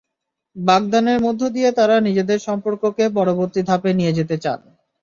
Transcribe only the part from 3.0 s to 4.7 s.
পরবর্তী ধাপে নিয়ে যেতে চান।